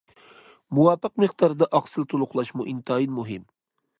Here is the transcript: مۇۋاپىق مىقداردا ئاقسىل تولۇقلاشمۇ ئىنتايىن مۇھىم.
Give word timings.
مۇۋاپىق 0.77 1.13
مىقداردا 1.25 1.69
ئاقسىل 1.79 2.09
تولۇقلاشمۇ 2.15 2.69
ئىنتايىن 2.73 3.15
مۇھىم. 3.21 3.47